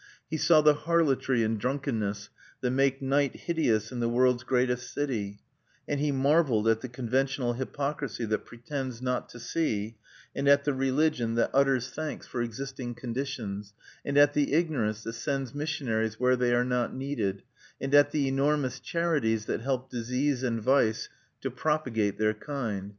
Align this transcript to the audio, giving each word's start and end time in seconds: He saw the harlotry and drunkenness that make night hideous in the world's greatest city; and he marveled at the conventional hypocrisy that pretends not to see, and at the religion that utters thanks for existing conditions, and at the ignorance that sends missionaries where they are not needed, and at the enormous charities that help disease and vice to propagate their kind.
He 0.31 0.37
saw 0.37 0.61
the 0.61 0.73
harlotry 0.73 1.43
and 1.43 1.59
drunkenness 1.59 2.29
that 2.61 2.71
make 2.71 3.03
night 3.03 3.35
hideous 3.41 3.91
in 3.91 3.99
the 3.99 4.09
world's 4.09 4.41
greatest 4.41 4.91
city; 4.91 5.41
and 5.87 5.99
he 5.99 6.11
marveled 6.11 6.67
at 6.67 6.81
the 6.81 6.89
conventional 6.89 7.53
hypocrisy 7.53 8.25
that 8.25 8.43
pretends 8.45 8.99
not 8.99 9.29
to 9.29 9.39
see, 9.39 9.97
and 10.35 10.47
at 10.47 10.63
the 10.63 10.73
religion 10.73 11.35
that 11.35 11.51
utters 11.53 11.91
thanks 11.91 12.25
for 12.25 12.41
existing 12.41 12.95
conditions, 12.95 13.75
and 14.03 14.17
at 14.17 14.33
the 14.33 14.53
ignorance 14.53 15.03
that 15.03 15.13
sends 15.13 15.53
missionaries 15.53 16.19
where 16.19 16.35
they 16.35 16.51
are 16.51 16.65
not 16.65 16.95
needed, 16.95 17.43
and 17.79 17.93
at 17.93 18.09
the 18.09 18.27
enormous 18.27 18.79
charities 18.79 19.45
that 19.45 19.61
help 19.61 19.91
disease 19.91 20.41
and 20.41 20.63
vice 20.63 21.09
to 21.41 21.51
propagate 21.51 22.17
their 22.17 22.33
kind. 22.33 22.89